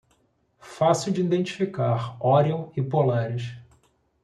Fácil 0.57 1.13
de 1.13 1.21
identificar 1.21 2.17
Orion 2.19 2.71
e 2.75 2.81
Polaris 2.81 3.51